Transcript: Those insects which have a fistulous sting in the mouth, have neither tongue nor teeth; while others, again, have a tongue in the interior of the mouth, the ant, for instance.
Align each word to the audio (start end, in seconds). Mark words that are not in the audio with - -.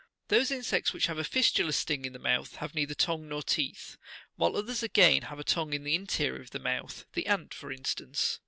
Those 0.29 0.49
insects 0.49 0.93
which 0.93 1.05
have 1.05 1.19
a 1.19 1.23
fistulous 1.23 1.77
sting 1.77 2.05
in 2.05 2.13
the 2.13 2.17
mouth, 2.17 2.55
have 2.55 2.73
neither 2.73 2.95
tongue 2.95 3.29
nor 3.29 3.43
teeth; 3.43 3.97
while 4.35 4.55
others, 4.57 4.81
again, 4.81 5.21
have 5.21 5.37
a 5.37 5.43
tongue 5.43 5.73
in 5.73 5.83
the 5.83 5.93
interior 5.93 6.41
of 6.41 6.49
the 6.49 6.57
mouth, 6.59 7.05
the 7.13 7.27
ant, 7.27 7.53
for 7.53 7.71
instance. 7.71 8.39